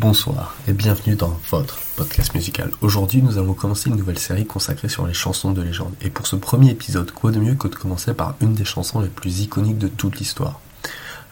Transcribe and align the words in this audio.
Bonsoir 0.00 0.54
et 0.66 0.72
bienvenue 0.72 1.14
dans 1.14 1.38
votre 1.50 1.78
podcast 1.94 2.34
musical. 2.34 2.70
Aujourd'hui, 2.80 3.20
nous 3.20 3.36
allons 3.36 3.52
commencer 3.52 3.90
une 3.90 3.96
nouvelle 3.96 4.18
série 4.18 4.46
consacrée 4.46 4.88
sur 4.88 5.06
les 5.06 5.12
chansons 5.12 5.50
de 5.50 5.60
légende. 5.60 5.92
Et 6.00 6.08
pour 6.08 6.26
ce 6.26 6.36
premier 6.36 6.70
épisode, 6.70 7.10
quoi 7.10 7.32
de 7.32 7.38
mieux 7.38 7.54
que 7.54 7.68
de 7.68 7.74
commencer 7.74 8.14
par 8.14 8.34
une 8.40 8.54
des 8.54 8.64
chansons 8.64 9.00
les 9.00 9.10
plus 9.10 9.40
iconiques 9.40 9.76
de 9.76 9.88
toute 9.88 10.18
l'histoire? 10.18 10.58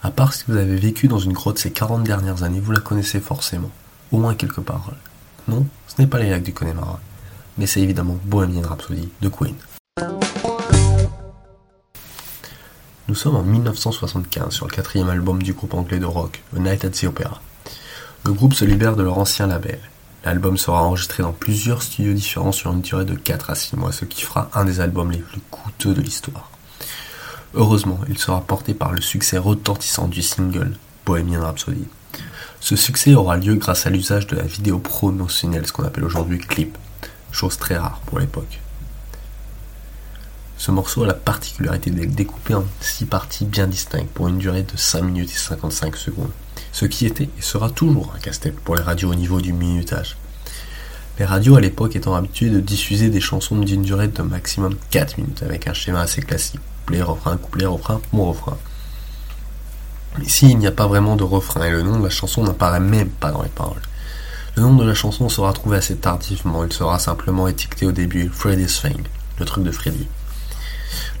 À 0.03 0.11
part 0.11 0.33
si 0.33 0.43
vous 0.47 0.55
avez 0.55 0.75
vécu 0.75 1.07
dans 1.07 1.17
une 1.17 1.33
grotte 1.33 1.57
ces 1.57 1.71
40 1.71 2.03
dernières 2.03 2.43
années, 2.43 2.59
vous 2.59 2.71
la 2.71 2.79
connaissez 2.79 3.19
forcément, 3.19 3.71
au 4.11 4.19
moins 4.19 4.35
quelques 4.35 4.61
paroles. 4.61 4.99
Non, 5.47 5.65
ce 5.87 5.99
n'est 5.99 6.07
pas 6.07 6.19
les 6.19 6.29
lacs 6.29 6.43
du 6.43 6.53
Connemara, 6.53 6.99
mais 7.57 7.65
c'est 7.65 7.81
évidemment 7.81 8.19
Bohemian 8.25 8.61
Rhapsody 8.61 9.09
de 9.19 9.29
Queen. 9.29 9.55
Nous 13.07 13.15
sommes 13.15 13.35
en 13.35 13.41
1975 13.41 14.53
sur 14.53 14.67
le 14.67 14.71
quatrième 14.71 15.09
album 15.09 15.41
du 15.41 15.53
groupe 15.53 15.73
anglais 15.73 15.97
de 15.97 16.05
rock, 16.05 16.43
A 16.55 16.59
Night 16.59 16.85
at 16.85 16.91
the 16.91 17.05
Opera. 17.05 17.41
Le 18.29 18.35
groupe 18.35 18.53
se 18.53 18.63
libère 18.63 18.95
de 18.95 19.01
leur 19.01 19.17
ancien 19.17 19.47
label. 19.47 19.79
L'album 20.23 20.55
sera 20.55 20.83
enregistré 20.83 21.23
dans 21.23 21.31
plusieurs 21.31 21.81
studios 21.81 22.13
différents 22.13 22.51
sur 22.51 22.71
une 22.71 22.81
durée 22.81 23.03
de 23.03 23.15
4 23.15 23.49
à 23.49 23.55
6 23.55 23.75
mois, 23.75 23.91
ce 23.91 24.05
qui 24.05 24.21
fera 24.21 24.51
un 24.53 24.65
des 24.65 24.81
albums 24.81 25.09
les 25.09 25.17
plus 25.17 25.41
coûteux 25.49 25.95
de 25.95 26.01
l'histoire. 26.01 26.51
Heureusement, 27.55 27.99
il 28.07 28.19
sera 28.19 28.41
porté 28.41 28.75
par 28.75 28.91
le 28.91 29.01
succès 29.01 29.39
retentissant 29.39 30.07
du 30.07 30.21
single 30.21 30.77
Bohemian 31.07 31.41
Rhapsody. 31.41 31.87
Ce 32.59 32.75
succès 32.75 33.15
aura 33.15 33.35
lieu 33.35 33.55
grâce 33.55 33.87
à 33.87 33.89
l'usage 33.89 34.27
de 34.27 34.35
la 34.35 34.43
vidéo 34.43 34.77
promotionnelle, 34.77 35.65
ce 35.65 35.73
qu'on 35.73 35.85
appelle 35.85 36.05
aujourd'hui 36.05 36.37
clip, 36.37 36.77
chose 37.31 37.57
très 37.57 37.77
rare 37.77 37.99
pour 38.05 38.19
l'époque. 38.19 38.59
Ce 40.57 40.69
morceau 40.69 41.01
a 41.01 41.07
la 41.07 41.15
particularité 41.15 41.89
d'être 41.89 42.13
découpé 42.13 42.53
en 42.53 42.65
6 42.79 43.05
parties 43.05 43.45
bien 43.45 43.65
distinctes 43.65 44.11
pour 44.11 44.27
une 44.27 44.37
durée 44.37 44.61
de 44.61 44.77
5 44.77 45.01
minutes 45.01 45.31
et 45.31 45.35
55 45.35 45.95
secondes 45.95 46.29
ce 46.71 46.85
qui 46.85 47.05
était 47.05 47.29
et 47.37 47.41
sera 47.41 47.69
toujours 47.69 48.13
un 48.15 48.19
casse-tête 48.19 48.59
pour 48.59 48.75
les 48.75 48.81
radios 48.81 49.11
au 49.11 49.15
niveau 49.15 49.41
du 49.41 49.53
minutage. 49.53 50.17
Les 51.19 51.25
radios 51.25 51.57
à 51.57 51.61
l'époque 51.61 51.95
étant 51.95 52.15
habituées 52.15 52.49
de 52.49 52.59
diffuser 52.59 53.09
des 53.09 53.19
chansons 53.19 53.57
d'une 53.57 53.81
durée 53.81 54.07
de 54.07 54.21
maximum 54.21 54.75
4 54.91 55.17
minutes 55.17 55.43
avec 55.43 55.67
un 55.67 55.73
schéma 55.73 56.01
assez 56.01 56.21
classique. 56.21 56.61
Couplet, 56.85 57.01
refrain, 57.01 57.37
couplet, 57.37 57.65
refrain, 57.65 58.01
mon 58.13 58.25
refrain. 58.25 58.57
Ici, 60.23 60.49
il 60.49 60.57
n'y 60.57 60.67
a 60.67 60.71
pas 60.71 60.87
vraiment 60.87 61.15
de 61.15 61.23
refrain 61.23 61.65
et 61.65 61.71
le 61.71 61.81
nom 61.81 61.99
de 61.99 62.03
la 62.03 62.09
chanson 62.09 62.43
n'apparaît 62.43 62.79
même 62.79 63.09
pas 63.09 63.31
dans 63.31 63.43
les 63.43 63.49
paroles. 63.49 63.81
Le 64.55 64.63
nom 64.63 64.75
de 64.75 64.85
la 64.85 64.93
chanson 64.93 65.29
sera 65.29 65.53
trouvé 65.53 65.77
assez 65.77 65.95
tardivement, 65.95 66.63
il 66.63 66.73
sera 66.73 66.99
simplement 66.99 67.47
étiqueté 67.47 67.85
au 67.85 67.91
début 67.91 68.29
Freddy's 68.29 68.81
Thing, 68.81 69.03
le 69.39 69.45
truc 69.45 69.63
de 69.63 69.71
Freddy. 69.71 70.07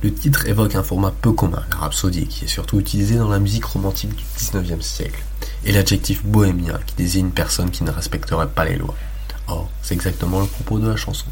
Le 0.01 0.13
titre 0.13 0.47
évoque 0.47 0.75
un 0.75 0.83
format 0.83 1.11
peu 1.11 1.31
commun, 1.31 1.63
la 1.71 1.77
rhapsodie, 1.77 2.27
qui 2.27 2.45
est 2.45 2.49
surtout 2.49 2.79
utilisé 2.79 3.15
dans 3.15 3.29
la 3.29 3.39
musique 3.39 3.65
romantique 3.65 4.15
du 4.15 4.23
19e 4.37 4.81
siècle, 4.81 5.23
et 5.65 5.71
l'adjectif 5.71 6.25
bohémien, 6.25 6.79
qui 6.85 6.95
désigne 6.95 7.27
une 7.27 7.31
personne 7.31 7.71
qui 7.71 7.83
ne 7.83 7.91
respecterait 7.91 8.47
pas 8.47 8.65
les 8.65 8.75
lois. 8.75 8.95
Or, 9.47 9.69
c'est 9.81 9.93
exactement 9.93 10.39
le 10.39 10.45
propos 10.45 10.79
de 10.79 10.87
la 10.87 10.95
chanson. 10.95 11.27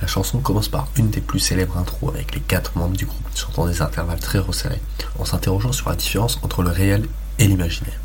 La 0.00 0.06
chanson 0.06 0.40
commence 0.40 0.68
par 0.68 0.88
une 0.96 1.10
des 1.10 1.20
plus 1.20 1.40
célèbres 1.40 1.78
intros 1.78 2.14
avec 2.14 2.34
les 2.34 2.40
quatre 2.40 2.76
membres 2.76 2.96
du 2.96 3.06
groupe 3.06 3.26
chantant 3.34 3.66
des 3.66 3.80
intervalles 3.80 4.20
très 4.20 4.38
resserrés, 4.38 4.80
en 5.18 5.24
s'interrogeant 5.24 5.72
sur 5.72 5.88
la 5.88 5.96
différence 5.96 6.38
entre 6.42 6.62
le 6.62 6.70
réel 6.70 7.08
et 7.38 7.46
l'imaginaire. 7.46 7.98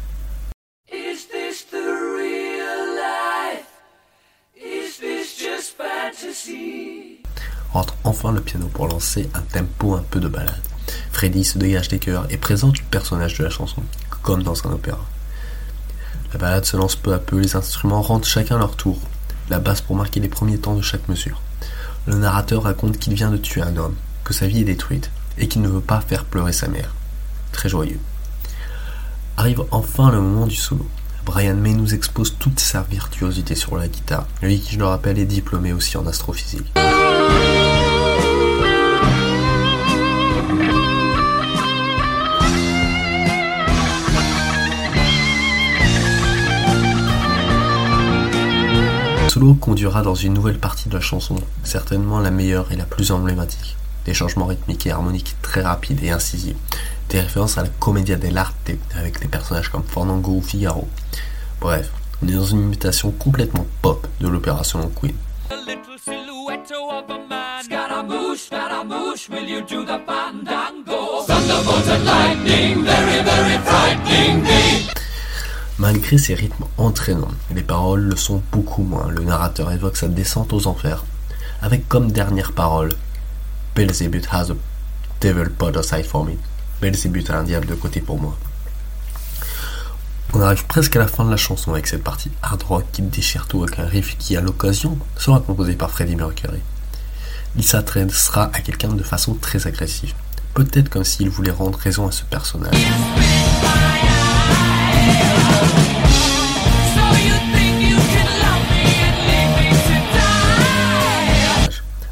Rentre 7.73 7.95
enfin 8.03 8.31
le 8.31 8.41
piano 8.41 8.67
pour 8.67 8.87
lancer 8.87 9.29
un 9.33 9.41
tempo 9.41 9.93
un 9.95 10.03
peu 10.09 10.19
de 10.19 10.27
balade. 10.27 10.61
Freddy 11.11 11.43
se 11.43 11.57
dégage 11.57 11.87
des 11.87 11.99
chœurs 11.99 12.25
et 12.29 12.37
présente 12.37 12.79
le 12.79 12.85
personnage 12.85 13.37
de 13.37 13.43
la 13.43 13.49
chanson, 13.49 13.81
comme 14.21 14.43
dans 14.43 14.67
un 14.67 14.71
opéra. 14.71 15.05
La 16.33 16.39
balade 16.39 16.65
se 16.65 16.77
lance 16.77 16.95
peu 16.95 17.13
à 17.13 17.19
peu, 17.19 17.39
les 17.39 17.55
instruments 17.55 18.01
rentrent 18.01 18.27
chacun 18.27 18.57
leur 18.57 18.75
tour, 18.75 18.99
la 19.49 19.59
basse 19.59 19.81
pour 19.81 19.95
marquer 19.95 20.19
les 20.19 20.29
premiers 20.29 20.57
temps 20.57 20.75
de 20.75 20.81
chaque 20.81 21.07
mesure. 21.09 21.41
Le 22.05 22.15
narrateur 22.15 22.63
raconte 22.63 22.97
qu'il 22.97 23.13
vient 23.13 23.31
de 23.31 23.37
tuer 23.37 23.61
un 23.61 23.75
homme, 23.77 23.95
que 24.23 24.33
sa 24.33 24.47
vie 24.47 24.61
est 24.61 24.65
détruite, 24.65 25.11
et 25.37 25.47
qu'il 25.47 25.61
ne 25.61 25.67
veut 25.67 25.81
pas 25.81 26.01
faire 26.01 26.25
pleurer 26.25 26.53
sa 26.53 26.67
mère. 26.67 26.93
Très 27.51 27.69
joyeux. 27.69 27.99
Arrive 29.37 29.63
enfin 29.71 30.11
le 30.11 30.21
moment 30.21 30.47
du 30.47 30.55
solo. 30.55 30.87
Brian 31.25 31.55
May 31.55 31.73
nous 31.73 31.93
expose 31.93 32.35
toute 32.39 32.59
sa 32.59 32.81
virtuosité 32.81 33.55
sur 33.55 33.77
la 33.77 33.87
guitare, 33.87 34.25
lui 34.41 34.59
qui, 34.59 34.73
je 34.73 34.79
le 34.79 34.85
rappelle, 34.85 35.19
est 35.19 35.25
diplômé 35.25 35.73
aussi 35.73 35.97
en 35.97 36.07
astrophysique. 36.07 36.71
Conduira 49.61 50.01
dans 50.01 50.15
une 50.15 50.33
nouvelle 50.33 50.57
partie 50.57 50.89
de 50.89 50.95
la 50.95 50.99
chanson, 50.99 51.35
certainement 51.63 52.19
la 52.19 52.31
meilleure 52.31 52.71
et 52.71 52.75
la 52.75 52.83
plus 52.83 53.11
emblématique. 53.11 53.77
Des 54.05 54.13
changements 54.13 54.47
rythmiques 54.47 54.87
et 54.87 54.91
harmoniques 54.91 55.35
très 55.43 55.61
rapides 55.61 56.03
et 56.03 56.09
incisifs, 56.09 56.57
des 57.09 57.21
références 57.21 57.57
à 57.59 57.63
la 57.63 57.69
commedia 57.69 58.15
dell'arte 58.15 58.71
avec 58.97 59.21
des 59.21 59.27
personnages 59.27 59.69
comme 59.69 59.83
Fernando 59.83 60.31
ou 60.31 60.41
Figaro. 60.41 60.87
Bref, 61.61 61.91
on 62.21 62.27
est 62.27 62.33
dans 62.33 62.45
une 62.45 62.63
imitation 62.63 63.11
complètement 63.11 63.67
pop 63.81 64.07
de 64.19 64.27
l'opération 64.27 64.91
Queen. 64.99 65.13
Malgré 75.81 76.19
ces 76.19 76.35
rythmes 76.35 76.65
entraînants, 76.77 77.31
les 77.55 77.63
paroles 77.63 78.01
le 78.01 78.15
sont 78.15 78.43
beaucoup 78.51 78.83
moins. 78.83 79.09
Le 79.09 79.23
narrateur 79.23 79.71
évoque 79.71 79.97
sa 79.97 80.07
descente 80.07 80.53
aux 80.53 80.67
enfers, 80.67 81.03
avec 81.59 81.89
comme 81.89 82.11
dernière 82.11 82.51
parole 82.51 82.91
Belzébuth 83.75 84.27
has 84.31 84.51
a 84.51 84.55
devil 85.21 85.49
put 85.49 85.75
aside 85.75 86.05
for 86.05 86.23
me. 86.23 86.33
A 86.83 87.33
un 87.35 87.43
diable 87.43 87.65
de 87.65 87.73
côté 87.73 87.99
pour 87.99 88.19
moi. 88.19 88.37
On 90.33 90.41
arrive 90.41 90.67
presque 90.67 90.95
à 90.97 90.99
la 90.99 91.07
fin 91.07 91.25
de 91.25 91.31
la 91.31 91.37
chanson 91.37 91.71
avec 91.71 91.87
cette 91.87 92.03
partie 92.03 92.29
hard 92.43 92.61
rock 92.61 92.85
qui 92.91 93.01
déchire 93.01 93.47
tout 93.47 93.63
avec 93.63 93.79
un 93.79 93.85
riff 93.87 94.15
qui, 94.19 94.37
à 94.37 94.41
l'occasion, 94.41 94.99
sera 95.17 95.39
composé 95.39 95.73
par 95.73 95.89
Freddie 95.89 96.15
Mercury. 96.15 96.61
Il 97.55 97.63
s'adressera 97.63 98.51
à 98.53 98.61
quelqu'un 98.61 98.89
de 98.89 99.01
façon 99.01 99.33
très 99.33 99.65
agressive, 99.65 100.13
peut-être 100.53 100.89
comme 100.89 101.03
s'il 101.03 101.31
voulait 101.31 101.49
rendre 101.49 101.79
raison 101.79 102.07
à 102.07 102.11
ce 102.11 102.23
personnage. 102.23 102.85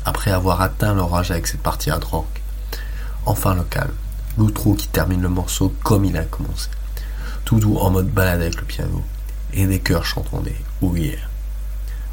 Après 0.05 0.31
avoir 0.31 0.61
atteint 0.61 0.93
l'orage 0.93 1.31
avec 1.31 1.47
cette 1.47 1.61
partie 1.61 1.91
à 1.91 1.97
rock, 1.97 2.41
enfin 3.25 3.53
le 3.53 3.63
calme, 3.63 3.93
l'outro 4.37 4.73
qui 4.73 4.87
termine 4.87 5.21
le 5.21 5.29
morceau 5.29 5.73
comme 5.83 6.05
il 6.05 6.17
a 6.17 6.23
commencé, 6.23 6.69
tout 7.45 7.59
doux 7.59 7.77
en 7.77 7.89
mode 7.89 8.09
balade 8.09 8.41
avec 8.41 8.55
le 8.55 8.63
piano, 8.63 9.03
et 9.53 9.65
des 9.65 9.79
chœurs 9.79 10.05
chantant 10.05 10.41
des 10.41 10.55
Oh 10.81 10.93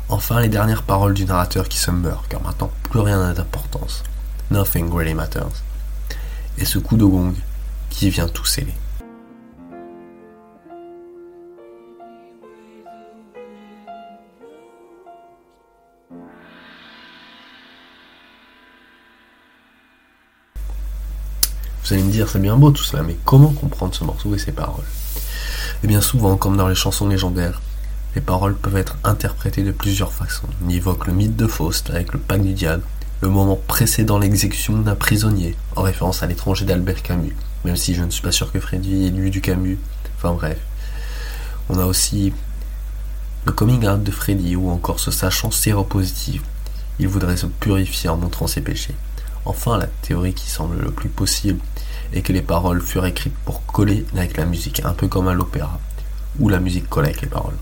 Enfin 0.08 0.40
les 0.40 0.48
dernières 0.48 0.82
paroles 0.82 1.14
du 1.14 1.24
narrateur 1.24 1.68
qui 1.68 1.78
se 1.78 1.90
meurt, 1.90 2.26
car 2.28 2.40
maintenant 2.42 2.70
plus 2.84 3.00
rien 3.00 3.18
n'a 3.18 3.34
d'importance. 3.34 4.04
Nothing 4.50 4.92
really 4.92 5.14
matters. 5.14 5.64
Et 6.58 6.64
ce 6.64 6.78
coup 6.78 6.96
de 6.96 7.04
gong 7.04 7.34
qui 7.90 8.10
vient 8.10 8.28
tout 8.28 8.44
sceller. 8.44 8.74
Vous 21.86 21.94
allez 21.94 22.02
me 22.02 22.10
dire, 22.10 22.28
c'est 22.28 22.40
bien 22.40 22.56
beau 22.56 22.72
tout 22.72 22.82
cela, 22.82 23.04
mais 23.04 23.16
comment 23.24 23.50
comprendre 23.50 23.94
ce 23.94 24.02
morceau 24.02 24.34
et 24.34 24.38
ses 24.38 24.50
paroles? 24.50 24.84
Eh 25.84 25.86
bien 25.86 26.00
souvent, 26.00 26.36
comme 26.36 26.56
dans 26.56 26.66
les 26.66 26.74
chansons 26.74 27.06
légendaires, 27.06 27.62
les 28.16 28.20
paroles 28.20 28.56
peuvent 28.56 28.76
être 28.76 28.96
interprétées 29.04 29.62
de 29.62 29.70
plusieurs 29.70 30.12
façons. 30.12 30.48
On 30.64 30.68
évoque 30.68 31.06
le 31.06 31.12
mythe 31.12 31.36
de 31.36 31.46
Faust 31.46 31.90
avec 31.90 32.12
le 32.12 32.18
pacte 32.18 32.42
du 32.42 32.54
diable, 32.54 32.82
le 33.20 33.28
moment 33.28 33.54
précédant 33.68 34.18
l'exécution 34.18 34.76
d'un 34.80 34.96
prisonnier, 34.96 35.54
en 35.76 35.82
référence 35.82 36.24
à 36.24 36.26
l'étranger 36.26 36.64
d'Albert 36.64 37.04
Camus, 37.04 37.36
même 37.64 37.76
si 37.76 37.94
je 37.94 38.02
ne 38.02 38.10
suis 38.10 38.22
pas 38.22 38.32
sûr 38.32 38.50
que 38.50 38.58
Freddy 38.58 39.06
ait 39.06 39.10
lu 39.10 39.30
du 39.30 39.40
Camus. 39.40 39.78
Enfin 40.16 40.32
bref. 40.34 40.58
On 41.68 41.78
a 41.78 41.84
aussi 41.84 42.32
le 43.44 43.52
coming 43.52 43.86
out 43.86 44.02
de 44.02 44.10
Freddy 44.10 44.56
ou 44.56 44.70
encore 44.70 44.98
se 44.98 45.12
sachant 45.12 45.52
séropositif. 45.52 46.42
Il 46.98 47.06
voudrait 47.06 47.36
se 47.36 47.46
purifier 47.46 48.08
en 48.08 48.16
montrant 48.16 48.48
ses 48.48 48.60
péchés. 48.60 48.96
Enfin, 49.44 49.78
la 49.78 49.86
théorie 49.86 50.34
qui 50.34 50.50
semble 50.50 50.80
le 50.80 50.90
plus 50.90 51.08
possible 51.08 51.60
est 52.12 52.22
que 52.22 52.32
les 52.32 52.42
paroles 52.42 52.80
furent 52.80 53.06
écrites 53.06 53.36
pour 53.44 53.64
coller 53.66 54.04
avec 54.16 54.36
la 54.36 54.44
musique, 54.44 54.82
un 54.84 54.92
peu 54.92 55.08
comme 55.08 55.28
à 55.28 55.34
l'opéra, 55.34 55.78
où 56.38 56.48
la 56.48 56.60
musique 56.60 56.88
colle 56.88 57.06
avec 57.06 57.22
les 57.22 57.28
paroles. 57.28 57.56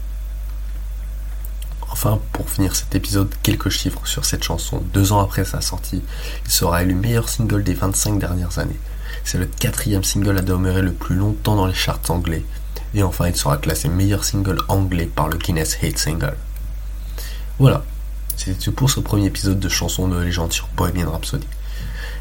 Enfin, 1.90 2.18
pour 2.32 2.50
finir 2.50 2.74
cet 2.74 2.94
épisode, 2.96 3.32
quelques 3.42 3.68
chiffres 3.68 4.04
sur 4.04 4.24
cette 4.24 4.42
chanson. 4.42 4.82
Deux 4.92 5.12
ans 5.12 5.20
après 5.20 5.44
sa 5.44 5.60
sortie, 5.60 6.02
il 6.44 6.50
sera 6.50 6.82
élu 6.82 6.94
meilleur 6.94 7.28
single 7.28 7.62
des 7.62 7.74
25 7.74 8.18
dernières 8.18 8.58
années. 8.58 8.80
C'est 9.22 9.38
le 9.38 9.46
quatrième 9.46 10.02
single 10.02 10.38
à 10.38 10.42
demeurer 10.42 10.82
le 10.82 10.92
plus 10.92 11.14
longtemps 11.14 11.54
dans 11.54 11.66
les 11.66 11.74
charts 11.74 12.00
anglais, 12.08 12.44
Et 12.94 13.02
enfin, 13.02 13.28
il 13.28 13.36
sera 13.36 13.58
classé 13.58 13.88
meilleur 13.88 14.24
single 14.24 14.58
anglais 14.68 15.06
par 15.06 15.28
le 15.28 15.38
Guinness 15.38 15.78
Hit 15.82 15.98
Single. 15.98 16.36
Voilà, 17.60 17.84
c'était 18.36 18.58
tout 18.58 18.72
pour 18.72 18.90
ce 18.90 19.00
premier 19.00 19.26
épisode 19.26 19.60
de 19.60 19.68
Chansons 19.68 20.08
de 20.08 20.18
légende 20.18 20.52
sur 20.52 20.68
Bohemian 20.76 21.10
Rhapsody. 21.10 21.46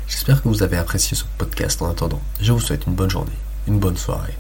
J'espère 0.07 0.41
que 0.41 0.47
vous 0.47 0.63
avez 0.63 0.77
apprécié 0.77 1.17
ce 1.17 1.23
podcast 1.37 1.81
en 1.81 1.89
attendant. 1.89 2.21
Je 2.39 2.51
vous 2.51 2.59
souhaite 2.59 2.85
une 2.85 2.93
bonne 2.93 3.09
journée, 3.09 3.31
une 3.67 3.79
bonne 3.79 3.97
soirée, 3.97 4.37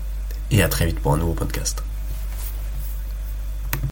et 0.51 0.61
à 0.61 0.69
très 0.69 0.85
vite 0.85 0.99
pour 0.99 1.13
un 1.13 1.17
nouveau 1.17 1.33
podcast. 1.33 1.83